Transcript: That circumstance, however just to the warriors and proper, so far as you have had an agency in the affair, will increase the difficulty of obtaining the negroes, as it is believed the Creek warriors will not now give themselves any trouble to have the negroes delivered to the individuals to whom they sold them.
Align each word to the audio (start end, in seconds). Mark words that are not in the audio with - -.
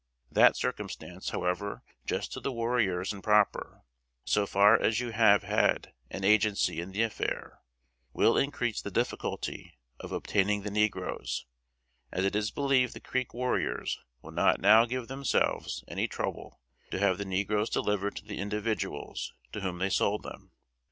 That 0.31 0.57
circumstance, 0.57 1.29
however 1.29 1.83
just 2.07 2.31
to 2.33 2.39
the 2.39 2.51
warriors 2.51 3.13
and 3.13 3.23
proper, 3.23 3.83
so 4.25 4.47
far 4.47 4.75
as 4.81 4.99
you 4.99 5.11
have 5.11 5.43
had 5.43 5.93
an 6.09 6.23
agency 6.23 6.81
in 6.81 6.89
the 6.91 7.03
affair, 7.03 7.59
will 8.11 8.35
increase 8.35 8.81
the 8.81 8.89
difficulty 8.89 9.77
of 9.99 10.11
obtaining 10.11 10.63
the 10.63 10.71
negroes, 10.71 11.45
as 12.11 12.25
it 12.25 12.35
is 12.35 12.49
believed 12.49 12.95
the 12.95 12.99
Creek 12.99 13.31
warriors 13.35 13.99
will 14.23 14.31
not 14.31 14.59
now 14.59 14.85
give 14.85 15.07
themselves 15.07 15.83
any 15.87 16.07
trouble 16.07 16.59
to 16.89 16.97
have 16.97 17.19
the 17.19 17.23
negroes 17.25 17.69
delivered 17.69 18.15
to 18.15 18.25
the 18.25 18.39
individuals 18.39 19.35
to 19.51 19.59
whom 19.61 19.77
they 19.77 19.91
sold 19.91 20.23
them. 20.23 20.49